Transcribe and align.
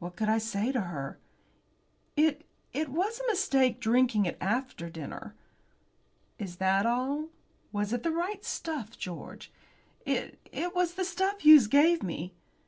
What 0.00 0.16
could 0.16 0.28
I 0.28 0.38
say 0.38 0.72
to 0.72 0.80
her? 0.80 1.16
"It 2.16 2.44
it 2.72 2.88
was 2.88 3.20
a 3.20 3.26
mistake 3.28 3.78
drinking 3.78 4.26
it 4.26 4.36
after 4.40 4.90
dinner." 4.90 5.36
"Is 6.40 6.56
that 6.56 6.86
all? 6.86 7.28
Was 7.70 7.92
it 7.92 8.02
the 8.02 8.10
right 8.10 8.44
stuff, 8.44 8.98
George?" 8.98 9.52
"It 10.04 10.40
it 10.50 10.74
was 10.74 10.94
the 10.94 11.04
stuff 11.04 11.42
Hughes 11.42 11.68
gave 11.68 12.02
me." 12.02 12.34